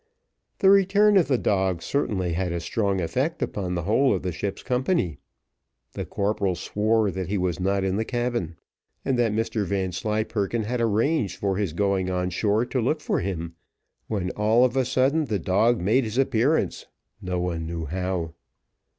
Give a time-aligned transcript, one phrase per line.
[0.57, 4.31] The return of the dog certainly had a strong effect upon the whole of the
[4.31, 5.19] ship's company.
[5.93, 8.55] The corporal swore that he was not in the cabin,
[9.05, 13.53] and that Mr Vanslyperken had arranged for his going on shore to look for him,
[14.07, 16.87] when all of a sudden the dog made his appearance,
[17.21, 18.33] no one knew how.